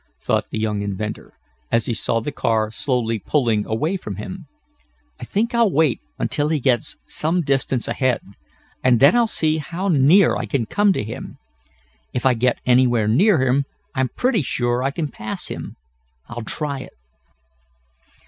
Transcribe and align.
thought 0.19 0.49
the 0.49 0.57
young 0.57 0.81
inventor, 0.81 1.37
as 1.71 1.85
he 1.85 1.93
saw 1.93 2.19
the 2.19 2.31
car 2.31 2.71
slowly 2.71 3.19
pulling 3.19 3.63
away 3.67 3.95
from 3.95 4.15
him. 4.15 4.47
"I 5.19 5.25
think 5.25 5.53
I'll 5.53 5.69
wait 5.69 5.99
until 6.17 6.49
he 6.49 6.59
gets 6.59 6.95
some 7.05 7.43
distance 7.43 7.87
ahead, 7.87 8.21
and 8.83 8.99
then 8.99 9.15
I'll 9.15 9.27
see 9.27 9.59
how 9.59 9.89
near 9.89 10.35
I 10.35 10.47
can 10.47 10.65
come 10.65 10.91
to 10.93 11.03
him. 11.03 11.37
If 12.15 12.25
I 12.25 12.33
get 12.33 12.61
anywhere 12.65 13.07
near 13.07 13.47
him 13.47 13.65
I'm 13.93 14.09
pretty 14.17 14.41
sure 14.41 14.81
I 14.81 14.89
can 14.89 15.07
pass 15.07 15.49
him. 15.49 15.75
I'll 16.27 16.43
try 16.45 16.79
it." 16.79 16.93